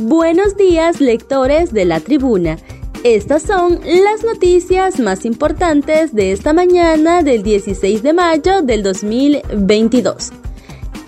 Buenos 0.00 0.56
días, 0.56 1.00
lectores 1.00 1.72
de 1.72 1.84
la 1.84 1.98
tribuna. 1.98 2.56
Estas 3.02 3.42
son 3.42 3.80
las 3.84 4.22
noticias 4.22 5.00
más 5.00 5.24
importantes 5.24 6.14
de 6.14 6.30
esta 6.30 6.52
mañana 6.52 7.24
del 7.24 7.42
16 7.42 8.04
de 8.04 8.12
mayo 8.12 8.62
del 8.62 8.84
2022. 8.84 10.30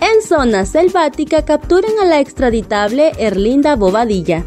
En 0.01 0.21
zona 0.21 0.65
selvática 0.65 1.45
capturan 1.45 1.91
a 2.01 2.05
la 2.05 2.19
extraditable 2.19 3.13
Erlinda 3.17 3.77
Bobadilla. 3.77 4.43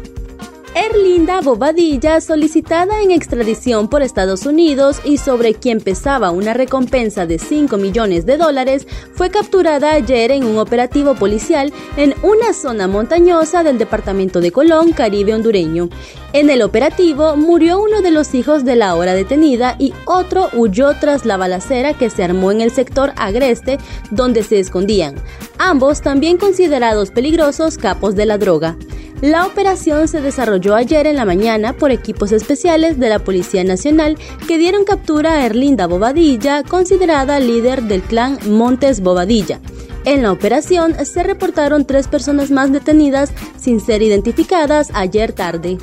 Erlinda 0.75 1.39
Bobadilla, 1.39 2.19
solicitada 2.19 3.01
en 3.01 3.11
extradición 3.11 3.87
por 3.87 4.01
Estados 4.01 4.45
Unidos 4.45 4.99
y 5.05 5.19
sobre 5.19 5.53
quien 5.53 5.79
pesaba 5.79 6.31
una 6.31 6.53
recompensa 6.53 7.25
de 7.25 7.39
5 7.39 7.77
millones 7.77 8.25
de 8.25 8.35
dólares, 8.35 8.85
fue 9.13 9.29
capturada 9.29 9.93
ayer 9.93 10.31
en 10.31 10.43
un 10.43 10.57
operativo 10.57 11.15
policial 11.15 11.71
en 11.95 12.13
una 12.23 12.51
zona 12.51 12.89
montañosa 12.89 13.63
del 13.63 13.77
departamento 13.77 14.41
de 14.41 14.51
Colón, 14.51 14.91
Caribe 14.91 15.33
hondureño. 15.33 15.87
En 16.33 16.49
el 16.49 16.61
operativo 16.61 17.37
murió 17.37 17.81
uno 17.81 18.01
de 18.01 18.11
los 18.11 18.35
hijos 18.35 18.65
de 18.65 18.75
la 18.75 18.89
ahora 18.89 19.13
detenida 19.13 19.77
y 19.79 19.93
otro 20.03 20.49
huyó 20.51 20.93
tras 20.99 21.25
la 21.25 21.37
balacera 21.37 21.93
que 21.93 22.09
se 22.09 22.25
armó 22.25 22.51
en 22.51 22.59
el 22.59 22.71
sector 22.71 23.13
agreste 23.15 23.77
donde 24.11 24.43
se 24.43 24.59
escondían, 24.59 25.15
ambos 25.57 26.01
también 26.01 26.35
considerados 26.35 27.11
peligrosos 27.11 27.77
capos 27.77 28.17
de 28.17 28.25
la 28.25 28.37
droga. 28.37 28.75
La 29.21 29.45
operación 29.45 30.07
se 30.07 30.21
desarrolló 30.21 30.75
ayer 30.75 31.07
en 31.07 31.15
la 31.15 31.25
mañana 31.25 31.73
por 31.73 31.91
equipos 31.91 32.31
especiales 32.31 32.99
de 32.99 33.09
la 33.09 33.19
Policía 33.19 33.63
Nacional 33.63 34.17
que 34.47 34.57
dieron 34.57 34.83
captura 34.83 35.35
a 35.35 35.45
Erlinda 35.45 35.87
Bobadilla, 35.87 36.63
considerada 36.63 37.39
líder 37.39 37.83
del 37.83 38.01
clan 38.01 38.37
Montes 38.45 39.01
Bobadilla. 39.01 39.59
En 40.03 40.21
la 40.21 40.31
operación 40.31 40.93
se 41.05 41.23
reportaron 41.23 41.85
tres 41.85 42.07
personas 42.07 42.51
más 42.51 42.71
detenidas 42.71 43.31
sin 43.57 43.79
ser 43.79 44.01
identificadas 44.01 44.91
ayer 44.93 45.33
tarde. 45.33 45.77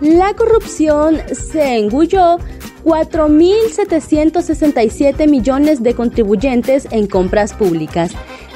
La 0.00 0.32
corrupción 0.34 1.18
se 1.32 1.76
engulló 1.76 2.38
4.767 2.84 5.28
millones 5.28 5.82
de 5.82 5.94
contribuyentes 5.94 6.86
en 6.90 7.08
compras 7.08 7.52
públicas. 7.52 8.12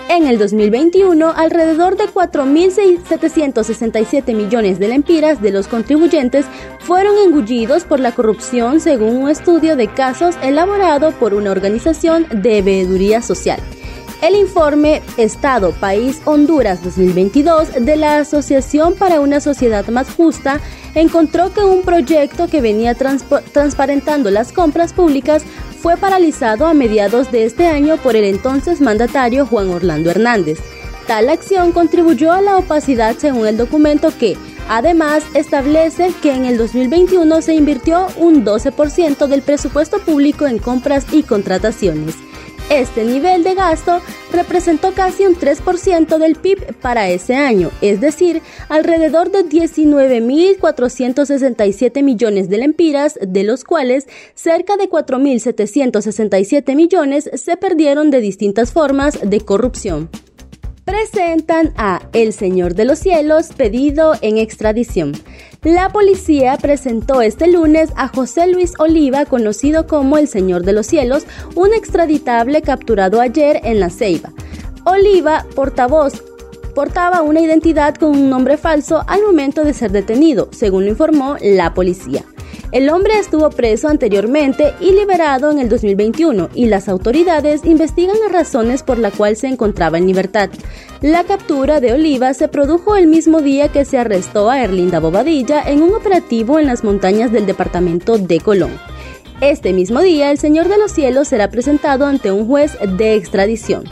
En 0.08 0.26
el 0.26 0.38
2021, 0.38 1.32
alrededor 1.34 1.96
de 1.96 2.04
4.767 2.04 4.34
millones 4.34 4.78
de 4.78 4.88
lempiras 4.88 5.40
de 5.40 5.52
los 5.52 5.68
contribuyentes 5.68 6.44
fueron 6.80 7.16
engullidos 7.16 7.84
por 7.84 7.98
la 8.00 8.12
corrupción 8.12 8.80
según 8.80 9.16
un 9.16 9.30
estudio 9.30 9.76
de 9.76 9.88
casos 9.88 10.36
elaborado 10.42 11.12
por 11.12 11.32
una 11.34 11.50
organización 11.50 12.26
de 12.30 12.60
veeduría 12.62 13.22
social. 13.22 13.60
El 14.22 14.36
informe 14.36 15.02
Estado 15.16 15.72
País 15.72 16.22
Honduras 16.26 16.80
2022 16.84 17.84
de 17.84 17.96
la 17.96 18.18
Asociación 18.18 18.94
para 18.94 19.18
una 19.18 19.40
Sociedad 19.40 19.84
Más 19.88 20.14
Justa 20.14 20.60
encontró 20.94 21.52
que 21.52 21.64
un 21.64 21.82
proyecto 21.82 22.46
que 22.46 22.60
venía 22.60 22.94
transparentando 22.94 24.30
las 24.30 24.52
compras 24.52 24.92
públicas 24.92 25.42
fue 25.82 25.96
paralizado 25.96 26.66
a 26.66 26.74
mediados 26.74 27.32
de 27.32 27.44
este 27.44 27.66
año 27.66 27.96
por 27.96 28.14
el 28.14 28.24
entonces 28.24 28.80
mandatario 28.80 29.46
Juan 29.46 29.68
Orlando 29.70 30.10
Hernández. 30.10 30.60
Tal 31.08 31.28
acción 31.28 31.72
contribuyó 31.72 32.30
a 32.30 32.40
la 32.40 32.56
opacidad 32.56 33.16
según 33.18 33.48
el 33.48 33.56
documento 33.56 34.16
que, 34.16 34.36
además, 34.68 35.24
establece 35.34 36.12
que 36.22 36.32
en 36.32 36.44
el 36.44 36.56
2021 36.56 37.42
se 37.42 37.54
invirtió 37.54 38.06
un 38.16 38.44
12% 38.44 39.26
del 39.26 39.42
presupuesto 39.42 39.98
público 39.98 40.46
en 40.46 40.58
compras 40.58 41.04
y 41.10 41.24
contrataciones. 41.24 42.14
Este 42.72 43.04
nivel 43.04 43.44
de 43.44 43.54
gasto 43.54 44.00
representó 44.32 44.94
casi 44.94 45.26
un 45.26 45.36
3% 45.36 46.16
del 46.16 46.36
PIB 46.36 46.74
para 46.80 47.10
ese 47.10 47.34
año, 47.34 47.70
es 47.82 48.00
decir, 48.00 48.40
alrededor 48.70 49.30
de 49.30 49.44
19.467 49.44 52.02
millones 52.02 52.48
de 52.48 52.56
lempiras, 52.56 53.18
de 53.20 53.44
los 53.44 53.64
cuales 53.64 54.08
cerca 54.34 54.78
de 54.78 54.88
4.767 54.88 56.74
millones 56.74 57.30
se 57.34 57.58
perdieron 57.58 58.10
de 58.10 58.20
distintas 58.20 58.72
formas 58.72 59.18
de 59.22 59.42
corrupción 59.42 60.08
presentan 60.84 61.72
a 61.76 62.02
El 62.12 62.32
Señor 62.32 62.74
de 62.74 62.84
los 62.84 62.98
Cielos 62.98 63.48
pedido 63.56 64.14
en 64.20 64.38
extradición. 64.38 65.12
La 65.62 65.90
policía 65.90 66.56
presentó 66.60 67.22
este 67.22 67.46
lunes 67.46 67.90
a 67.96 68.08
José 68.08 68.48
Luis 68.48 68.74
Oliva, 68.78 69.24
conocido 69.24 69.86
como 69.86 70.18
El 70.18 70.26
Señor 70.26 70.64
de 70.64 70.72
los 70.72 70.86
Cielos, 70.86 71.24
un 71.54 71.72
extraditable 71.72 72.62
capturado 72.62 73.20
ayer 73.20 73.60
en 73.62 73.78
La 73.78 73.90
Ceiba. 73.90 74.32
Oliva, 74.84 75.46
portavoz 75.54 76.22
portaba 76.74 77.22
una 77.22 77.40
identidad 77.40 77.94
con 77.94 78.10
un 78.10 78.30
nombre 78.30 78.56
falso 78.56 79.04
al 79.06 79.22
momento 79.22 79.62
de 79.62 79.74
ser 79.74 79.92
detenido, 79.92 80.48
según 80.52 80.84
lo 80.84 80.90
informó 80.90 81.36
la 81.40 81.74
policía. 81.74 82.24
El 82.72 82.88
hombre 82.88 83.18
estuvo 83.18 83.50
preso 83.50 83.88
anteriormente 83.88 84.72
y 84.80 84.92
liberado 84.92 85.50
en 85.50 85.58
el 85.58 85.68
2021 85.68 86.48
y 86.54 86.66
las 86.66 86.88
autoridades 86.88 87.66
investigan 87.66 88.16
las 88.18 88.32
razones 88.32 88.82
por 88.82 88.98
las 88.98 89.12
cuales 89.12 89.40
se 89.40 89.48
encontraba 89.48 89.98
en 89.98 90.06
libertad. 90.06 90.48
La 91.02 91.24
captura 91.24 91.80
de 91.80 91.92
Oliva 91.92 92.32
se 92.32 92.48
produjo 92.48 92.96
el 92.96 93.08
mismo 93.08 93.42
día 93.42 93.68
que 93.68 93.84
se 93.84 93.98
arrestó 93.98 94.48
a 94.48 94.62
Erlinda 94.62 95.00
Bobadilla 95.00 95.62
en 95.62 95.82
un 95.82 95.94
operativo 95.94 96.58
en 96.58 96.66
las 96.66 96.82
montañas 96.82 97.30
del 97.30 97.44
departamento 97.44 98.16
de 98.16 98.40
Colón. 98.40 98.72
Este 99.42 99.74
mismo 99.74 100.00
día, 100.00 100.30
el 100.30 100.38
Señor 100.38 100.68
de 100.68 100.78
los 100.78 100.92
Cielos 100.92 101.28
será 101.28 101.50
presentado 101.50 102.06
ante 102.06 102.32
un 102.32 102.46
juez 102.46 102.78
de 102.96 103.16
extradición. 103.16 103.84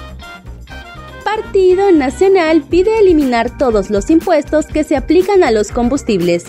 Partido 1.22 1.92
Nacional 1.92 2.62
pide 2.62 2.98
eliminar 2.98 3.58
todos 3.58 3.90
los 3.90 4.08
impuestos 4.08 4.66
que 4.66 4.84
se 4.84 4.96
aplican 4.96 5.44
a 5.44 5.50
los 5.50 5.70
combustibles. 5.70 6.46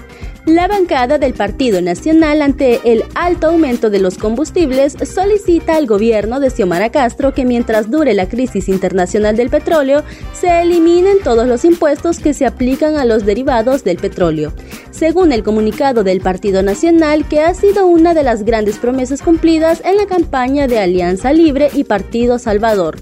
La 0.48 0.68
bancada 0.68 1.20
del 1.20 1.36
Partido 1.36 1.84
Nacional 1.84 2.42
ante 2.42 2.80
el 2.92 3.04
alto 3.14 3.50
aumento 3.50 3.92
de 3.92 4.00
los 4.00 4.18
combustibles 4.18 4.96
solicita 5.06 5.76
al 5.76 5.86
gobierno 5.86 6.40
de 6.40 6.50
Xiomara 6.50 6.90
Castro 6.90 7.32
que 7.32 7.46
mientras 7.46 7.92
dure 7.92 8.16
la 8.16 8.28
crisis 8.28 8.68
internacional 8.68 9.38
del 9.38 9.52
petróleo 9.52 10.04
se 10.34 10.62
eliminen 10.64 11.20
todos 11.24 11.48
los 11.48 11.64
impuestos 11.64 12.18
que 12.18 12.34
se 12.34 12.48
aplican 12.48 12.96
a 12.96 13.06
los 13.06 13.24
derivados 13.24 13.84
del 13.84 13.98
petróleo. 13.98 14.52
Según 14.90 15.32
el 15.32 15.44
comunicado 15.44 16.04
del 16.04 16.22
Partido 16.22 16.64
Nacional, 16.64 17.28
que 17.28 17.42
ha 17.42 17.54
sido 17.54 17.86
una 17.86 18.16
de 18.16 18.24
las 18.24 18.44
grandes 18.44 18.80
promesas 18.80 19.22
cumplidas 19.22 19.84
en 19.86 19.96
la 19.96 20.08
campaña 20.08 20.68
de 20.68 20.80
Alianza 20.80 21.34
Libre 21.34 21.70
y 21.72 21.84
Partido 21.84 22.40
Salvador 22.40 22.98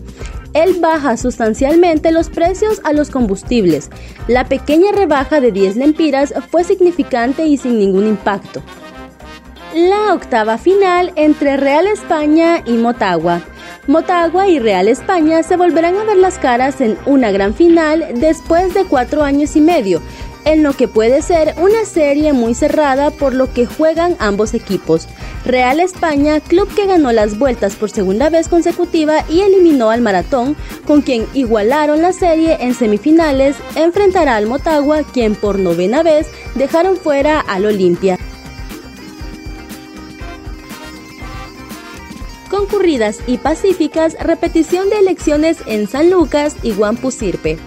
él 0.54 0.78
baja 0.80 1.18
sustancialmente 1.18 2.12
los 2.12 2.30
precios 2.30 2.82
a 2.84 2.94
los 2.94 3.10
combustibles. 3.10 3.90
La 4.28 4.46
pequeña 4.46 4.92
rebaja 4.92 5.42
de 5.42 5.52
10 5.52 5.76
lempiras 5.76 6.34
fue 6.50 6.64
significante 6.64 7.46
y 7.46 7.58
sin 7.58 7.80
ningún 7.80 8.08
impacto. 8.08 8.62
La 9.76 10.14
octava 10.14 10.58
final 10.58 11.12
entre 11.16 11.56
Real 11.56 11.86
España 11.86 12.64
y 12.66 12.74
Motagua. 12.74 13.42
Motagua 13.86 14.48
y 14.48 14.60
Real 14.60 14.88
España 14.88 15.44
se 15.44 15.58
volverán 15.58 15.96
a 15.98 16.04
ver 16.04 16.18
las 16.18 16.40
caras 16.40 16.82
en 16.82 16.98
una 17.06 17.32
gran 17.32 17.54
final 17.54 18.06
después 18.16 18.74
de 18.74 18.86
cuatro 18.86 19.24
años 19.24 19.56
y 19.56 19.62
medio, 19.62 20.02
en 20.46 20.64
lo 20.64 20.74
que 20.74 20.88
puede 20.88 21.22
ser 21.22 21.54
una 21.60 21.86
serie 21.86 22.34
muy 22.34 22.56
cerrada 22.56 23.12
por 23.12 23.34
lo 23.34 23.54
que 23.54 23.68
juegan 23.68 24.16
ambos 24.20 24.54
equipos. 24.54 25.08
Real 25.46 25.80
España, 25.80 26.40
club 26.40 26.68
que 26.76 26.86
ganó 26.86 27.12
las 27.12 27.40
vueltas 27.40 27.76
por 27.76 27.90
segunda 27.90 28.30
vez 28.30 28.48
consecutiva 28.48 29.24
y 29.30 29.42
eliminó 29.42 29.90
al 29.90 30.02
Maratón, 30.02 30.56
con 30.86 31.02
quien 31.02 31.26
igualaron 31.34 32.02
la 32.02 32.14
serie 32.14 32.58
en 32.62 32.74
semifinales, 32.74 33.56
enfrentará 33.76 34.36
al 34.36 34.48
Motagua, 34.48 35.04
quien 35.04 35.36
por 35.36 35.58
novena 35.58 36.04
vez 36.04 36.28
dejaron 36.56 36.98
fuera 36.98 37.40
al 37.40 37.66
Olimpia. 37.66 38.18
concurridas 42.50 43.20
y 43.28 43.38
pacíficas 43.38 44.18
repetición 44.20 44.90
de 44.90 45.00
elecciones 45.00 45.60
en 45.66 45.88
San 45.88 46.10
Lucas 46.10 46.56
y 46.64 46.74
Guampusirpe. 46.74 47.60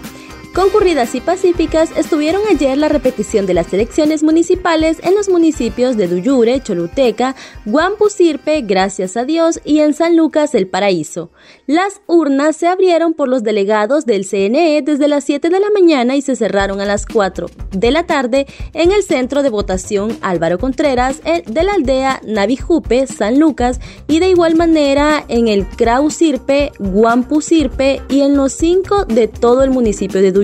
Concurridas 0.53 1.15
y 1.15 1.19
pacíficas 1.19 1.89
estuvieron 1.97 2.43
ayer 2.47 2.77
la 2.77 2.87
repetición 2.87 3.47
de 3.47 3.55
las 3.55 3.73
elecciones 3.73 4.21
municipales 4.21 4.99
en 5.01 5.15
los 5.15 5.27
municipios 5.27 5.97
de 5.97 6.07
Duyure, 6.07 6.61
Choluteca, 6.61 7.35
Guampusirpe, 7.65 8.61
Gracias 8.61 9.17
a 9.17 9.25
Dios 9.25 9.59
y 9.65 9.79
en 9.79 9.95
San 9.95 10.15
Lucas 10.15 10.53
el 10.53 10.67
Paraíso. 10.67 11.31
Las 11.65 12.01
urnas 12.05 12.55
se 12.55 12.67
abrieron 12.67 13.15
por 13.15 13.29
los 13.29 13.41
delegados 13.41 14.05
del 14.05 14.25
CNE 14.25 14.83
desde 14.83 15.07
las 15.07 15.23
7 15.23 15.49
de 15.49 15.59
la 15.59 15.71
mañana 15.71 16.15
y 16.15 16.21
se 16.21 16.35
cerraron 16.35 16.81
a 16.81 16.85
las 16.85 17.07
4 17.07 17.47
de 17.71 17.89
la 17.89 18.03
tarde 18.05 18.45
en 18.73 18.91
el 18.91 19.01
centro 19.01 19.41
de 19.41 19.49
votación 19.49 20.15
Álvaro 20.21 20.59
Contreras 20.59 21.19
de 21.23 21.63
la 21.63 21.73
aldea 21.73 22.21
Navijupe, 22.27 23.07
San 23.07 23.39
Lucas 23.39 23.79
y 24.07 24.19
de 24.19 24.29
igual 24.29 24.55
manera 24.55 25.25
en 25.29 25.47
el 25.47 25.67
Krausirpe, 25.67 26.73
Guampusirpe 26.77 28.03
y 28.07 28.21
en 28.21 28.37
los 28.37 28.53
cinco 28.53 29.05
de 29.05 29.27
todo 29.27 29.63
el 29.63 29.71
municipio 29.71 30.21
de 30.21 30.31
Duyure. 30.31 30.42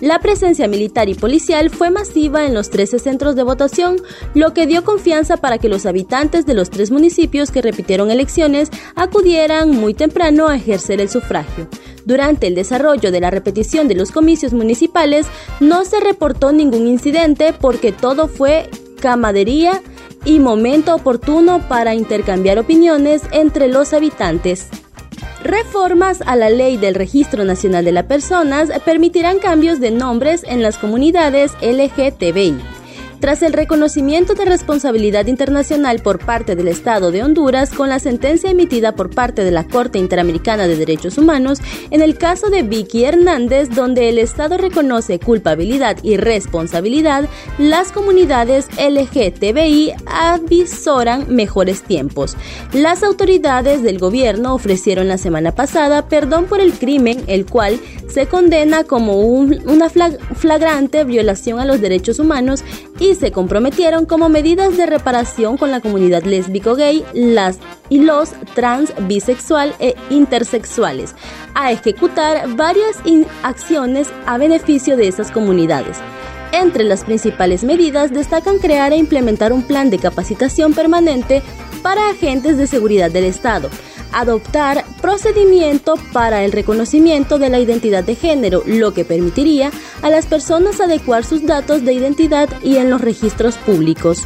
La 0.00 0.18
presencia 0.18 0.68
militar 0.68 1.08
y 1.08 1.14
policial 1.14 1.70
fue 1.70 1.90
masiva 1.90 2.44
en 2.44 2.52
los 2.52 2.68
13 2.68 2.98
centros 2.98 3.34
de 3.34 3.42
votación, 3.42 3.96
lo 4.34 4.52
que 4.52 4.66
dio 4.66 4.84
confianza 4.84 5.38
para 5.38 5.56
que 5.56 5.70
los 5.70 5.86
habitantes 5.86 6.44
de 6.44 6.52
los 6.52 6.68
tres 6.68 6.90
municipios 6.90 7.50
que 7.50 7.62
repitieron 7.62 8.10
elecciones 8.10 8.70
acudieran 8.94 9.70
muy 9.70 9.94
temprano 9.94 10.48
a 10.48 10.56
ejercer 10.56 11.00
el 11.00 11.08
sufragio. 11.08 11.66
Durante 12.04 12.46
el 12.46 12.54
desarrollo 12.54 13.10
de 13.10 13.20
la 13.20 13.30
repetición 13.30 13.88
de 13.88 13.94
los 13.94 14.12
comicios 14.12 14.52
municipales 14.52 15.26
no 15.60 15.84
se 15.86 15.98
reportó 15.98 16.52
ningún 16.52 16.86
incidente 16.86 17.54
porque 17.58 17.90
todo 17.90 18.28
fue 18.28 18.68
camadería 19.00 19.80
y 20.26 20.40
momento 20.40 20.94
oportuno 20.94 21.66
para 21.68 21.94
intercambiar 21.94 22.58
opiniones 22.58 23.22
entre 23.32 23.68
los 23.68 23.94
habitantes. 23.94 24.68
Reformas 25.46 26.22
a 26.26 26.34
la 26.34 26.50
ley 26.50 26.76
del 26.76 26.96
Registro 26.96 27.44
Nacional 27.44 27.84
de 27.84 27.92
las 27.92 28.06
Personas 28.06 28.68
permitirán 28.84 29.38
cambios 29.38 29.78
de 29.78 29.92
nombres 29.92 30.42
en 30.42 30.60
las 30.60 30.76
comunidades 30.76 31.52
LGTBI. 31.62 32.75
Tras 33.20 33.42
el 33.42 33.54
reconocimiento 33.54 34.34
de 34.34 34.44
responsabilidad 34.44 35.26
internacional 35.26 36.00
por 36.00 36.18
parte 36.18 36.54
del 36.54 36.68
Estado 36.68 37.10
de 37.10 37.22
Honduras 37.22 37.70
con 37.70 37.88
la 37.88 37.98
sentencia 37.98 38.50
emitida 38.50 38.94
por 38.94 39.10
parte 39.10 39.42
de 39.42 39.50
la 39.50 39.64
Corte 39.64 39.98
Interamericana 39.98 40.66
de 40.66 40.76
Derechos 40.76 41.16
Humanos 41.16 41.60
en 41.90 42.02
el 42.02 42.18
caso 42.18 42.50
de 42.50 42.62
Vicky 42.62 43.04
Hernández, 43.04 43.70
donde 43.70 44.10
el 44.10 44.18
Estado 44.18 44.58
reconoce 44.58 45.18
culpabilidad 45.18 45.96
y 46.02 46.18
responsabilidad, 46.18 47.28
las 47.58 47.90
comunidades 47.90 48.68
LGTBI 48.78 49.94
avisoran 50.06 51.34
mejores 51.34 51.82
tiempos. 51.82 52.36
Las 52.72 53.02
autoridades 53.02 53.82
del 53.82 53.98
gobierno 53.98 54.54
ofrecieron 54.54 55.08
la 55.08 55.18
semana 55.18 55.52
pasada 55.52 56.08
perdón 56.08 56.44
por 56.44 56.60
el 56.60 56.72
crimen, 56.74 57.24
el 57.26 57.46
cual 57.46 57.80
se 58.08 58.26
condena 58.26 58.84
como 58.84 59.20
una 59.20 59.90
flagrante 59.90 61.04
violación 61.04 61.60
a 61.60 61.64
los 61.64 61.80
derechos 61.80 62.18
humanos 62.18 62.62
y 63.10 63.14
se 63.14 63.30
comprometieron 63.30 64.04
como 64.04 64.28
medidas 64.28 64.76
de 64.76 64.86
reparación 64.86 65.56
con 65.56 65.70
la 65.70 65.80
comunidad 65.80 66.24
lésbico-gay, 66.24 67.04
las 67.14 67.58
y 67.88 68.00
los 68.00 68.30
trans, 68.54 68.92
bisexual 69.06 69.74
e 69.78 69.94
intersexuales, 70.10 71.14
a 71.54 71.70
ejecutar 71.70 72.56
varias 72.56 72.96
acciones 73.42 74.08
a 74.26 74.38
beneficio 74.38 74.96
de 74.96 75.06
esas 75.06 75.30
comunidades. 75.30 75.98
Entre 76.52 76.84
las 76.84 77.04
principales 77.04 77.62
medidas 77.62 78.12
destacan 78.12 78.58
crear 78.58 78.92
e 78.92 78.96
implementar 78.96 79.52
un 79.52 79.62
plan 79.62 79.88
de 79.88 79.98
capacitación 79.98 80.74
permanente 80.74 81.42
para 81.82 82.10
agentes 82.10 82.56
de 82.56 82.66
seguridad 82.66 83.10
del 83.10 83.24
Estado, 83.24 83.70
adoptar 84.16 84.84
procedimiento 85.02 85.94
para 86.12 86.44
el 86.44 86.52
reconocimiento 86.52 87.38
de 87.38 87.50
la 87.50 87.60
identidad 87.60 88.02
de 88.02 88.14
género, 88.14 88.62
lo 88.64 88.94
que 88.94 89.04
permitiría 89.04 89.70
a 90.00 90.08
las 90.08 90.24
personas 90.24 90.80
adecuar 90.80 91.22
sus 91.24 91.44
datos 91.44 91.84
de 91.84 91.92
identidad 91.92 92.48
y 92.62 92.78
en 92.78 92.88
los 92.88 93.02
registros 93.02 93.58
públicos. 93.58 94.22